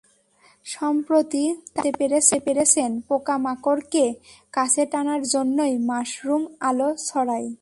সম্প্রতি 0.65 1.43
তাঁরা 1.75 2.19
জানতে 2.19 2.37
পেরেছেন, 2.45 2.91
পোকামাকড়কে 3.07 4.05
কাছে 4.53 4.85
টানার 4.85 5.21
জন্যই 5.23 5.77
মাশরুম 5.77 6.43
আলো 6.59 6.89
ছড়ায়। 7.07 7.47